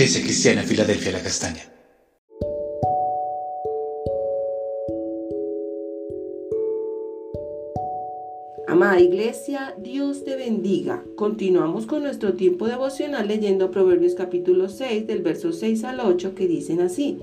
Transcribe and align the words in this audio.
Iglesia 0.00 0.22
Cristiana 0.22 0.62
Filadelfia 0.62 1.12
La 1.12 1.22
Castaña. 1.22 1.60
Amada 8.66 8.98
Iglesia, 8.98 9.74
Dios 9.76 10.24
te 10.24 10.36
bendiga. 10.36 11.04
Continuamos 11.16 11.84
con 11.84 12.02
nuestro 12.02 12.32
tiempo 12.32 12.66
devocional 12.66 13.28
leyendo 13.28 13.70
Proverbios 13.70 14.14
capítulo 14.14 14.70
6 14.70 15.06
del 15.06 15.20
verso 15.20 15.52
6 15.52 15.84
al 15.84 16.00
8 16.00 16.34
que 16.34 16.48
dicen 16.48 16.80
así. 16.80 17.18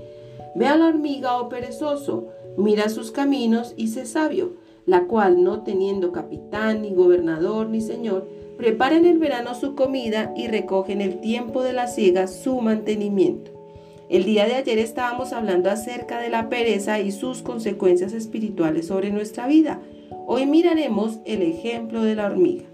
Ve 0.54 0.68
a 0.68 0.76
la 0.76 0.86
hormiga, 0.86 1.36
oh 1.36 1.48
perezoso, 1.48 2.28
mira 2.56 2.90
sus 2.90 3.10
caminos 3.10 3.74
y 3.76 3.88
sé 3.88 4.06
sabio, 4.06 4.52
la 4.86 5.08
cual 5.08 5.42
no 5.42 5.64
teniendo 5.64 6.12
capitán, 6.12 6.82
ni 6.82 6.94
gobernador, 6.94 7.70
ni 7.70 7.80
señor, 7.80 8.28
prepara 8.58 8.96
en 8.96 9.06
el 9.06 9.18
verano 9.18 9.54
su 9.54 9.76
comida 9.76 10.34
y 10.36 10.48
recoge 10.48 10.92
en 10.92 11.00
el 11.00 11.20
tiempo 11.20 11.62
de 11.62 11.72
la 11.72 11.86
siega 11.86 12.26
su 12.26 12.60
mantenimiento. 12.60 13.52
El 14.10 14.24
día 14.24 14.46
de 14.46 14.56
ayer 14.56 14.78
estábamos 14.78 15.32
hablando 15.32 15.70
acerca 15.70 16.20
de 16.20 16.28
la 16.28 16.48
pereza 16.48 16.98
y 16.98 17.12
sus 17.12 17.42
consecuencias 17.42 18.12
espirituales 18.12 18.88
sobre 18.88 19.10
nuestra 19.10 19.46
vida. 19.46 19.80
Hoy 20.26 20.44
miraremos 20.44 21.20
el 21.24 21.42
ejemplo 21.42 22.02
de 22.02 22.16
la 22.16 22.26
hormiga. 22.26 22.64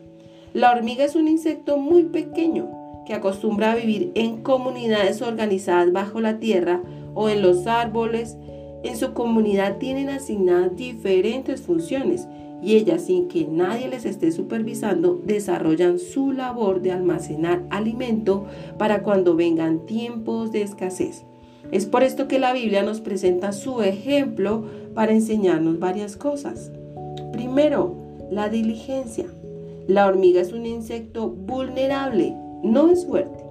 La 0.55 0.71
hormiga 0.71 1.05
es 1.05 1.17
un 1.17 1.29
insecto 1.29 1.77
muy 1.77 2.05
pequeño 2.05 2.71
que 3.07 3.13
acostumbra 3.13 3.73
a 3.73 3.77
vivir 3.77 4.11
en 4.15 4.43
comunidades 4.43 5.21
organizadas 5.21 5.93
bajo 5.93 6.21
la 6.21 6.39
tierra 6.39 6.81
o 7.15 7.29
en 7.29 7.43
los 7.43 7.67
árboles. 7.67 8.39
En 8.85 8.97
su 8.97 9.13
comunidad 9.13 9.77
tienen 9.77 10.09
asignadas 10.09 10.77
diferentes 10.77 11.61
funciones 11.61 12.27
y 12.65 12.77
ellas, 12.77 13.03
sin 13.03 13.29
que 13.29 13.47
nadie 13.47 13.89
les 13.89 14.07
esté 14.07 14.33
supervisando, 14.33 15.21
desarrollan 15.23 15.99
su 15.99 16.33
labor 16.33 16.81
de 16.81 16.93
almacenar 16.93 17.63
alimento 17.69 18.47
para 18.79 19.03
cuando 19.03 19.37
vengan 19.37 19.85
tiempos 19.85 20.51
de 20.51 20.63
escasez. 20.63 21.27
Es 21.73 21.85
por 21.85 22.03
esto 22.03 22.27
que 22.27 22.39
la 22.39 22.55
Biblia 22.55 22.83
nos 22.83 23.03
presenta 23.03 23.53
su 23.53 23.83
ejemplo 23.83 24.65
para 24.95 25.13
enseñarnos 25.13 25.79
varias 25.79 26.17
cosas. 26.17 26.73
Primero, 27.33 27.97
la 28.31 28.49
diligencia. 28.49 29.27
La 29.87 30.07
hormiga 30.07 30.41
es 30.41 30.55
un 30.55 30.65
insecto 30.65 31.29
vulnerable, 31.29 32.35
no 32.63 32.89
es 32.89 33.05
fuerte. 33.05 33.45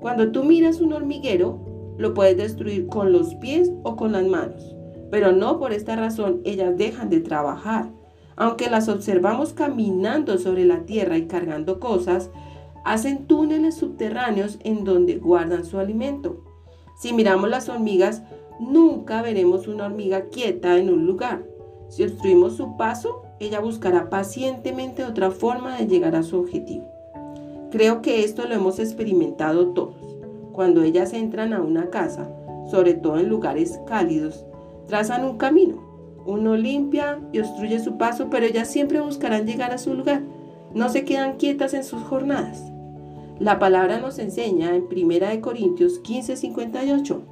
Cuando 0.00 0.30
tú 0.30 0.44
miras 0.44 0.80
un 0.80 0.92
hormiguero, 0.92 1.58
lo 1.98 2.14
puedes 2.14 2.36
destruir 2.36 2.86
con 2.86 3.10
los 3.10 3.34
pies 3.34 3.72
o 3.82 3.96
con 3.96 4.12
las 4.12 4.26
manos, 4.26 4.76
pero 5.10 5.32
no 5.32 5.58
por 5.58 5.72
esta 5.72 5.96
razón 5.96 6.40
ellas 6.44 6.78
dejan 6.78 7.10
de 7.10 7.18
trabajar 7.18 7.90
aunque 8.40 8.70
las 8.70 8.88
observamos 8.88 9.52
caminando 9.52 10.38
sobre 10.38 10.64
la 10.64 10.86
tierra 10.86 11.18
y 11.18 11.26
cargando 11.26 11.78
cosas, 11.78 12.30
hacen 12.86 13.26
túneles 13.26 13.74
subterráneos 13.74 14.58
en 14.64 14.82
donde 14.82 15.16
guardan 15.16 15.66
su 15.66 15.78
alimento. 15.78 16.42
Si 16.98 17.12
miramos 17.12 17.50
las 17.50 17.68
hormigas, 17.68 18.22
nunca 18.58 19.20
veremos 19.20 19.68
una 19.68 19.84
hormiga 19.84 20.30
quieta 20.30 20.78
en 20.78 20.88
un 20.88 21.04
lugar. 21.04 21.44
Si 21.90 22.02
obstruimos 22.02 22.56
su 22.56 22.78
paso, 22.78 23.24
ella 23.40 23.60
buscará 23.60 24.08
pacientemente 24.08 25.04
otra 25.04 25.30
forma 25.30 25.76
de 25.76 25.86
llegar 25.86 26.16
a 26.16 26.22
su 26.22 26.38
objetivo. 26.38 26.88
Creo 27.70 28.00
que 28.00 28.24
esto 28.24 28.46
lo 28.46 28.54
hemos 28.54 28.78
experimentado 28.78 29.74
todos. 29.74 30.16
Cuando 30.52 30.82
ellas 30.82 31.12
entran 31.12 31.52
a 31.52 31.60
una 31.60 31.90
casa, 31.90 32.34
sobre 32.70 32.94
todo 32.94 33.18
en 33.18 33.28
lugares 33.28 33.78
cálidos, 33.86 34.46
trazan 34.86 35.26
un 35.26 35.36
camino 35.36 35.79
uno 36.30 36.56
limpia 36.56 37.20
y 37.32 37.40
obstruye 37.40 37.78
su 37.80 37.96
paso, 37.96 38.28
pero 38.30 38.46
ellas 38.46 38.68
siempre 38.68 39.00
buscarán 39.00 39.46
llegar 39.46 39.72
a 39.72 39.78
su 39.78 39.94
lugar. 39.94 40.22
No 40.74 40.88
se 40.88 41.04
quedan 41.04 41.36
quietas 41.36 41.74
en 41.74 41.84
sus 41.84 42.02
jornadas. 42.02 42.62
La 43.38 43.58
palabra 43.58 44.00
nos 44.00 44.18
enseña 44.18 44.74
en 44.74 44.84
1 44.84 45.40
Corintios 45.40 46.00
15:58. 46.02 47.22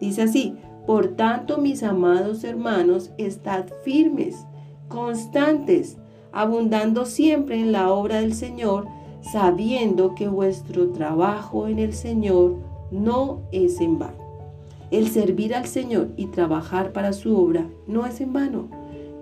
Dice 0.00 0.22
así, 0.22 0.56
por 0.86 1.08
tanto, 1.08 1.58
mis 1.58 1.82
amados 1.82 2.42
hermanos, 2.42 3.12
estad 3.18 3.66
firmes, 3.84 4.46
constantes, 4.88 5.98
abundando 6.32 7.04
siempre 7.04 7.60
en 7.60 7.70
la 7.70 7.92
obra 7.92 8.20
del 8.20 8.34
Señor, 8.34 8.86
sabiendo 9.20 10.14
que 10.14 10.28
vuestro 10.28 10.90
trabajo 10.90 11.68
en 11.68 11.78
el 11.78 11.92
Señor 11.92 12.56
no 12.90 13.42
es 13.52 13.80
en 13.80 13.98
vano. 13.98 14.21
El 14.92 15.08
servir 15.08 15.54
al 15.54 15.66
Señor 15.66 16.10
y 16.18 16.26
trabajar 16.26 16.92
para 16.92 17.14
su 17.14 17.34
obra 17.34 17.66
no 17.86 18.04
es 18.04 18.20
en 18.20 18.34
vano. 18.34 18.68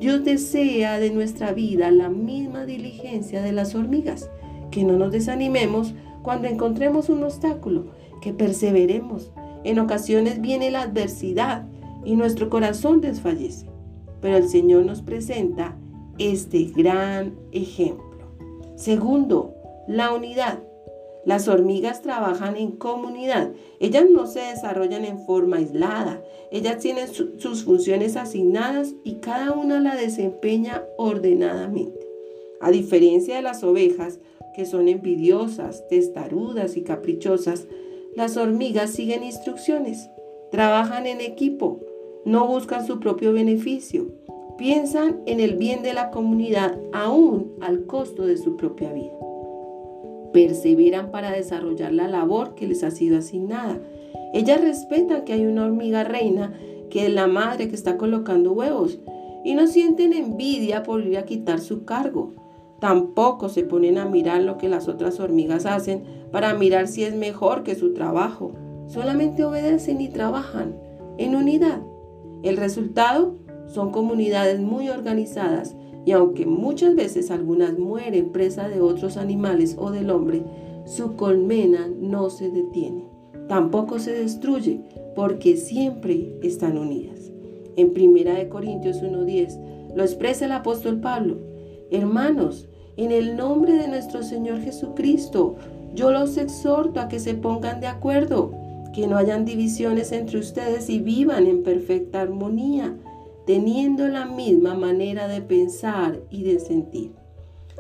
Dios 0.01 0.25
desea 0.25 0.99
de 0.99 1.11
nuestra 1.11 1.53
vida 1.53 1.93
la 1.93 2.09
misma 2.09 2.67
diligencia 2.67 3.41
de 3.41 3.53
las 3.53 3.77
hormigas, 3.77 4.29
que 4.73 4.83
no 4.83 4.95
nos 4.95 5.13
desanimemos 5.13 5.95
cuando 6.23 6.49
encontremos 6.49 7.09
un 7.09 7.23
obstáculo, 7.23 7.93
que 8.21 8.33
perseveremos. 8.33 9.31
En 9.63 9.79
ocasiones 9.79 10.41
viene 10.41 10.73
la 10.73 10.83
adversidad 10.83 11.69
y 12.05 12.17
nuestro 12.17 12.51
corazón 12.51 13.01
desfallece, 13.01 13.67
pero 14.21 14.39
el 14.39 14.49
Señor 14.49 14.85
nos 14.85 15.03
presenta 15.03 15.77
este 16.19 16.65
gran 16.65 17.37
ejemplo. 17.53 18.27
Segundo, 18.75 19.55
la 19.87 20.13
unidad. 20.13 20.59
Las 21.25 21.49
hormigas 21.49 22.01
trabajan 22.01 22.57
en 22.57 22.73
comunidad. 22.73 23.51
Ellas 23.79 24.07
no 24.11 24.27
se 24.27 24.41
desarrollan 24.41 25.05
en 25.05 25.19
forma 25.27 25.59
aislada. 25.59 26.23
Ellas 26.51 26.79
tienen 26.79 27.09
sus 27.09 27.65
funciones 27.65 28.17
asignadas 28.17 28.95
y 29.05 29.17
cada 29.17 29.53
una 29.53 29.81
la 29.81 29.97
desempeña 29.97 30.83
ordenadamente. 30.97 32.09
A 32.61 32.71
diferencia 32.71 33.37
de 33.37 33.43
las 33.43 33.63
ovejas, 33.63 34.19
que 34.55 34.65
son 34.65 34.89
envidiosas, 34.89 35.87
testarudas 35.89 36.77
y 36.77 36.83
caprichosas, 36.83 37.67
las 38.17 38.37
hormigas 38.37 38.91
siguen 38.91 39.23
instrucciones, 39.23 40.09
trabajan 40.51 41.07
en 41.07 41.21
equipo, 41.21 41.81
no 42.25 42.47
buscan 42.49 42.87
su 42.87 42.99
propio 42.99 43.33
beneficio, 43.33 44.11
piensan 44.59 45.21
en 45.27 45.39
el 45.39 45.57
bien 45.57 45.83
de 45.83 45.95
la 45.95 46.11
comunidad 46.11 46.79
aún 46.93 47.55
al 47.61 47.87
costo 47.87 48.27
de 48.27 48.37
su 48.37 48.57
propia 48.57 48.93
vida 48.93 49.30
perseveran 50.33 51.11
para 51.11 51.31
desarrollar 51.31 51.93
la 51.93 52.09
labor 52.09 52.55
que 52.55 52.67
les 52.67 52.83
ha 52.83 52.91
sido 52.91 53.19
asignada. 53.19 53.79
Ellas 54.33 54.61
respetan 54.61 55.25
que 55.25 55.33
hay 55.33 55.47
una 55.47 55.65
hormiga 55.65 56.05
reina 56.05 56.53
que 56.91 57.07
es 57.07 57.13
la 57.13 57.27
madre 57.27 57.69
que 57.69 57.75
está 57.75 57.97
colocando 57.97 58.53
huevos 58.53 58.99
y 59.45 59.55
no 59.55 59.67
sienten 59.67 60.13
envidia 60.13 60.83
por 60.83 61.05
ir 61.05 61.19
a 61.19 61.25
quitar 61.25 61.61
su 61.61 61.85
cargo. 61.85 62.35
Tampoco 62.81 63.49
se 63.49 63.63
ponen 63.63 63.99
a 63.99 64.07
mirar 64.07 64.43
lo 64.43 64.57
que 64.59 64.69
las 64.69 64.89
otras 64.89 65.21
hormigas 65.21 65.67
hacen 65.67 66.05
para 66.33 66.55
mirar 66.55 66.89
si 66.89 67.05
es 67.05 67.15
mejor 67.15 67.63
que 67.63 67.75
su 67.75 67.95
trabajo. 67.95 68.53
Solamente 68.87 69.45
obedecen 69.45 70.01
y 70.01 70.09
trabajan 70.09 70.77
en 71.19 71.37
unidad. 71.37 71.81
El 72.43 72.57
resultado 72.57 73.37
son 73.67 73.93
comunidades 73.93 74.61
muy 74.61 74.89
organizadas 74.89 75.77
y 76.05 76.13
aunque 76.13 76.47
muchas 76.47 76.95
veces 76.95 77.31
algunas 77.31 77.79
mueren 77.79 78.33
presa 78.33 78.69
de 78.69 78.81
otros 78.81 79.17
animales 79.17 79.77
o 79.79 79.91
del 79.91 80.11
hombre, 80.11 80.43
su 80.85 81.15
colmena 81.17 81.89
no 82.01 82.31
se 82.31 82.51
detiene. 82.51 83.05
Tampoco 83.49 83.99
se 83.99 84.13
destruye 84.13 84.81
porque 85.15 85.57
siempre 85.57 86.33
están 86.43 86.79
unidas. 86.79 87.31
En 87.77 87.91
1 87.91 88.49
Corintios 88.49 89.03
1.10 89.03 89.95
lo 89.95 90.03
expresa 90.03 90.47
el 90.47 90.53
apóstol 90.53 91.01
Pablo. 91.01 91.39
Hermanos, 91.91 92.69
en 92.97 93.11
el 93.11 93.37
nombre 93.37 93.75
de 93.75 93.89
nuestro 93.89 94.23
Señor 94.23 94.61
Jesucristo, 94.61 95.57
yo 95.95 96.13
los 96.13 96.37
exhorto 96.37 97.01
a 97.01 97.09
que 97.09 97.19
se 97.19 97.35
pongan 97.35 97.81
de 97.81 97.89
acuerdo, 97.89 98.53
que 98.95 99.07
no 99.07 99.17
hayan 99.17 99.45
divisiones 99.45 100.13
entre 100.13 100.39
ustedes 100.39 100.89
y 100.89 101.01
vivan 101.01 101.47
en 101.47 101.63
perfecta 101.63 102.21
armonía 102.21 102.97
teniendo 103.51 104.07
la 104.07 104.27
misma 104.27 104.75
manera 104.75 105.27
de 105.27 105.43
pensar 105.43 106.21
y 106.31 106.45
de 106.45 106.61
sentir. 106.61 107.17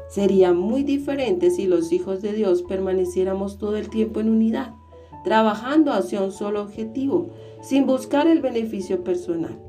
Sería 0.09 0.53
muy 0.53 0.83
diferente 0.83 1.53
si 1.53 1.69
los 1.69 1.93
hijos 1.93 2.23
de 2.23 2.33
Dios 2.33 2.65
permaneciéramos 2.65 3.57
todo 3.57 3.77
el 3.77 3.89
tiempo 3.89 4.19
en 4.19 4.31
unidad, 4.31 4.75
trabajando 5.23 5.93
hacia 5.93 6.23
un 6.23 6.33
solo 6.33 6.61
objetivo, 6.61 7.29
sin 7.63 7.87
buscar 7.87 8.27
el 8.27 8.41
beneficio 8.41 9.05
personal. 9.05 9.61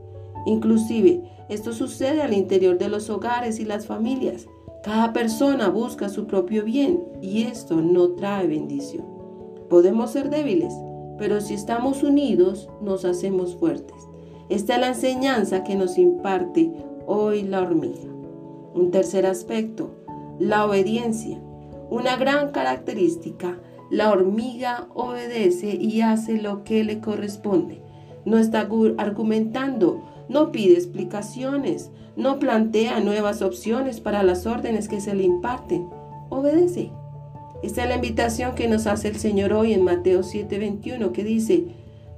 Inclusive, 0.48 1.22
esto 1.50 1.72
sucede 1.72 2.24
al 2.24 2.34
interior 2.34 2.80
de 2.80 2.90
los 2.90 3.12
hogares 3.12 3.60
y 3.60 3.66
las 3.66 3.86
familias. 3.86 4.48
Cada 4.84 5.14
persona 5.14 5.70
busca 5.70 6.10
su 6.10 6.26
propio 6.26 6.64
bien 6.64 7.00
y 7.22 7.44
esto 7.44 7.80
no 7.80 8.14
trae 8.14 8.48
bendición. 8.48 9.06
Podemos 9.70 10.10
ser 10.10 10.32
débiles, 10.32 10.74
pero 11.20 11.42
si 11.42 11.54
estamos 11.54 12.02
unidos 12.02 12.70
nos 12.82 13.06
hacemos 13.06 13.56
fuertes. 13.56 14.11
Esta 14.52 14.74
es 14.76 14.82
la 14.82 14.88
enseñanza 14.90 15.64
que 15.64 15.76
nos 15.76 15.98
imparte 15.98 16.74
hoy 17.08 17.44
la 17.44 17.62
hormiga. 17.62 18.12
Un 18.74 18.92
tercer 18.92 19.26
aspecto, 19.26 19.92
la 20.40 20.66
obediencia. 20.66 21.40
Una 21.90 22.18
gran 22.18 22.52
característica, 22.52 23.58
la 23.90 24.12
hormiga 24.12 24.90
obedece 24.94 25.76
y 25.76 26.02
hace 26.02 26.42
lo 26.42 26.66
que 26.66 26.84
le 26.84 27.00
corresponde. 27.00 27.82
No 28.26 28.38
está 28.38 28.68
argumentando, 28.98 30.04
no 30.28 30.52
pide 30.52 30.74
explicaciones, 30.74 31.90
no 32.18 32.38
plantea 32.38 33.00
nuevas 33.00 33.42
opciones 33.42 34.02
para 34.02 34.22
las 34.22 34.46
órdenes 34.46 34.90
que 34.90 35.00
se 35.00 35.16
le 35.16 35.24
imparten. 35.24 35.88
Obedece. 36.30 36.92
Esta 37.64 37.84
es 37.84 37.90
la 37.90 37.96
invitación 37.96 38.56
que 38.56 38.68
nos 38.68 38.86
hace 38.86 39.08
el 39.08 39.16
Señor 39.16 39.54
hoy 39.54 39.72
en 39.72 39.86
Mateo 39.86 40.24
7:21, 40.24 41.14
que 41.14 41.24
dice, 41.24 41.68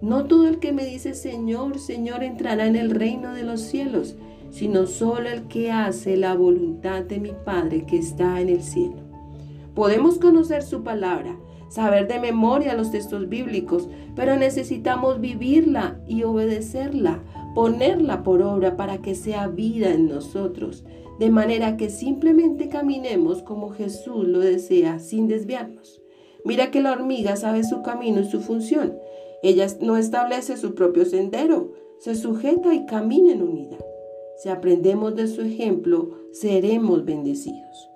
no 0.04 0.26
todo 0.26 0.50
el 0.50 0.60
que 0.60 0.74
me 0.74 0.86
dice 0.86 1.14
Señor, 1.14 1.80
Señor 1.80 2.24
entrará 2.24 2.68
en 2.68 2.76
el 2.76 2.92
reino 2.92 3.34
de 3.34 3.44
los 3.44 3.62
cielos, 3.62 4.18
sino 4.52 4.86
solo 4.86 5.30
el 5.30 5.44
que 5.48 5.72
hace 5.72 6.18
la 6.18 6.36
voluntad 6.36 7.04
de 7.04 7.22
mi 7.22 7.32
Padre 7.46 7.86
que 7.86 8.00
está 8.00 8.42
en 8.42 8.50
el 8.50 8.62
cielo. 8.62 8.98
Podemos 9.74 10.20
conocer 10.20 10.62
su 10.62 10.84
palabra, 10.84 11.40
saber 11.70 12.10
de 12.10 12.20
memoria 12.20 12.76
los 12.76 12.92
textos 12.92 13.30
bíblicos, 13.30 13.88
pero 14.14 14.36
necesitamos 14.36 15.22
vivirla 15.22 16.02
y 16.06 16.24
obedecerla, 16.24 17.24
ponerla 17.56 18.24
por 18.24 18.42
obra 18.42 18.76
para 18.76 18.98
que 18.98 19.16
sea 19.16 19.48
vida 19.48 19.94
en 19.94 20.10
nosotros, 20.10 20.84
de 21.18 21.30
manera 21.30 21.78
que 21.78 21.90
simplemente 21.90 22.68
caminemos 22.68 23.42
como 23.42 23.70
Jesús 23.70 24.28
lo 24.28 24.40
desea 24.40 25.00
sin 25.00 25.30
desviarnos. 25.30 26.02
Mira 26.44 26.72
que 26.72 26.82
la 26.82 26.92
hormiga 26.92 27.38
sabe 27.38 27.64
su 27.64 27.82
camino 27.84 28.20
y 28.20 28.26
su 28.26 28.42
función. 28.42 28.96
Ella 29.44 29.68
no 29.82 29.98
establece 29.98 30.56
su 30.56 30.74
propio 30.74 31.04
sendero, 31.04 31.74
se 32.00 32.16
sujeta 32.16 32.74
y 32.74 32.86
camina 32.86 33.34
en 33.34 33.44
unidad. 33.44 33.86
Si 34.38 34.48
aprendemos 34.48 35.16
de 35.16 35.28
su 35.28 35.42
ejemplo, 35.42 36.12
seremos 36.32 37.04
bendecidos. 37.04 37.90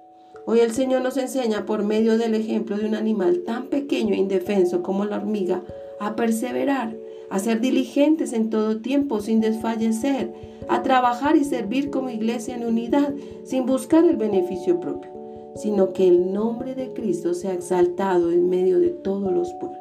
Hoy 0.46 0.60
el 0.60 0.72
Señor 0.72 1.04
nos 1.04 1.16
enseña 1.16 1.66
por 1.66 1.84
medio 1.84 2.18
del 2.18 2.36
ejemplo 2.36 2.78
de 2.78 2.86
un 2.86 2.96
animal 2.96 3.44
tan 3.46 3.68
pequeño 3.68 4.14
e 4.14 4.18
indefenso 4.18 4.84
como 4.84 5.06
la 5.06 5.18
hormiga 5.18 5.64
a 6.02 6.18
perseverar, 6.18 6.96
a 7.30 7.40
ser 7.40 7.62
diligentes 7.62 8.34
en 8.34 8.50
todo 8.50 8.82
tiempo 8.82 9.22
sin 9.22 9.40
desfallecer, 9.40 10.34
a 10.68 10.84
trabajar 10.84 11.38
y 11.38 11.46
servir 11.46 11.90
como 11.90 12.10
iglesia 12.10 12.56
en 12.56 12.66
unidad 12.66 13.14
sin 13.46 13.66
buscar 13.66 14.04
el 14.04 14.18
beneficio 14.18 14.82
propio, 14.82 15.12
sino 15.56 15.94
que 15.94 16.10
el 16.10 16.34
nombre 16.34 16.76
de 16.76 16.92
Cristo 16.92 17.34
sea 17.34 17.54
exaltado 17.54 18.32
en 18.32 18.50
medio 18.50 18.80
de 18.80 18.90
todos 18.90 19.34
los 19.34 19.54
pueblos. 19.54 19.77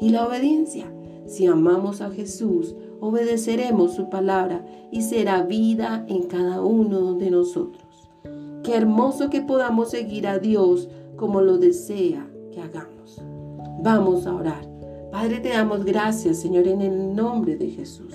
Y 0.00 0.08
la 0.08 0.26
obediencia, 0.26 0.90
si 1.26 1.46
amamos 1.46 2.00
a 2.00 2.10
Jesús, 2.10 2.74
obedeceremos 3.00 3.94
su 3.94 4.08
palabra 4.08 4.64
y 4.90 5.02
será 5.02 5.42
vida 5.42 6.04
en 6.08 6.24
cada 6.24 6.62
uno 6.62 7.14
de 7.14 7.30
nosotros. 7.30 8.10
Qué 8.62 8.76
hermoso 8.76 9.30
que 9.30 9.42
podamos 9.42 9.90
seguir 9.90 10.26
a 10.26 10.38
Dios 10.38 10.88
como 11.16 11.42
lo 11.42 11.58
desea 11.58 12.26
que 12.52 12.60
hagamos. 12.60 13.22
Vamos 13.82 14.26
a 14.26 14.34
orar. 14.34 14.68
Padre, 15.12 15.40
te 15.40 15.50
damos 15.50 15.84
gracias, 15.84 16.38
Señor, 16.38 16.66
en 16.66 16.80
el 16.80 17.14
nombre 17.14 17.56
de 17.56 17.68
Jesús. 17.68 18.14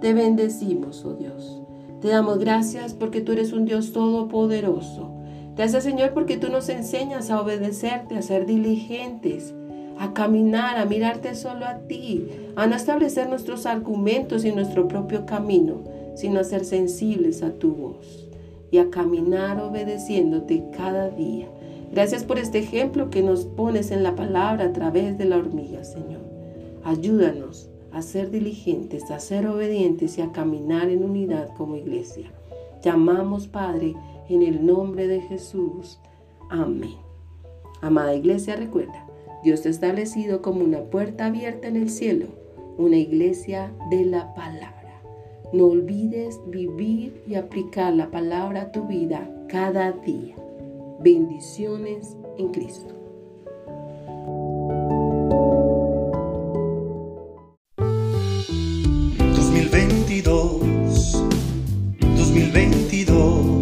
Te 0.00 0.12
bendecimos, 0.12 1.04
oh 1.04 1.14
Dios. 1.14 1.62
Te 2.00 2.08
damos 2.08 2.38
gracias 2.38 2.94
porque 2.94 3.20
tú 3.20 3.32
eres 3.32 3.52
un 3.52 3.64
Dios 3.64 3.92
todopoderoso. 3.92 5.14
Gracias, 5.54 5.84
Señor, 5.84 6.12
porque 6.14 6.36
tú 6.36 6.48
nos 6.48 6.68
enseñas 6.68 7.30
a 7.30 7.40
obedecerte, 7.40 8.16
a 8.16 8.22
ser 8.22 8.46
diligentes, 8.46 9.54
a 10.02 10.12
caminar, 10.14 10.78
a 10.78 10.84
mirarte 10.84 11.36
solo 11.36 11.64
a 11.64 11.78
ti, 11.86 12.26
a 12.56 12.66
no 12.66 12.74
establecer 12.74 13.28
nuestros 13.28 13.66
argumentos 13.66 14.44
y 14.44 14.50
nuestro 14.50 14.88
propio 14.88 15.26
camino, 15.26 15.84
sino 16.16 16.40
a 16.40 16.44
ser 16.44 16.64
sensibles 16.64 17.40
a 17.44 17.52
tu 17.52 17.72
voz 17.72 18.28
y 18.72 18.78
a 18.78 18.90
caminar 18.90 19.60
obedeciéndote 19.60 20.64
cada 20.76 21.08
día. 21.08 21.46
Gracias 21.92 22.24
por 22.24 22.40
este 22.40 22.58
ejemplo 22.58 23.10
que 23.10 23.22
nos 23.22 23.44
pones 23.44 23.92
en 23.92 24.02
la 24.02 24.16
palabra 24.16 24.64
a 24.64 24.72
través 24.72 25.18
de 25.18 25.24
la 25.24 25.36
hormiga, 25.36 25.84
Señor. 25.84 26.22
Ayúdanos 26.82 27.70
a 27.92 28.02
ser 28.02 28.32
diligentes, 28.32 29.08
a 29.12 29.20
ser 29.20 29.46
obedientes 29.46 30.18
y 30.18 30.22
a 30.22 30.32
caminar 30.32 30.88
en 30.88 31.04
unidad 31.04 31.54
como 31.56 31.76
iglesia. 31.76 32.32
Llamamos, 32.82 33.46
Padre, 33.46 33.94
en 34.28 34.42
el 34.42 34.66
nombre 34.66 35.06
de 35.06 35.20
Jesús. 35.20 36.00
Amén. 36.50 36.96
Amada 37.80 38.16
iglesia, 38.16 38.56
recuerda, 38.56 39.06
Dios 39.42 39.62
te 39.62 39.68
ha 39.68 39.70
establecido 39.70 40.40
como 40.40 40.64
una 40.64 40.82
puerta 40.82 41.26
abierta 41.26 41.68
en 41.68 41.76
el 41.76 41.90
cielo, 41.90 42.26
una 42.78 42.96
iglesia 42.96 43.72
de 43.90 44.04
la 44.04 44.34
palabra. 44.34 45.02
No 45.52 45.66
olvides 45.66 46.40
vivir 46.46 47.22
y 47.26 47.34
aplicar 47.34 47.92
la 47.92 48.10
palabra 48.10 48.62
a 48.62 48.72
tu 48.72 48.86
vida 48.86 49.28
cada 49.48 49.92
día. 49.92 50.36
Bendiciones 51.00 52.16
en 52.38 52.48
Cristo. 52.52 52.94
2022. 62.16 63.61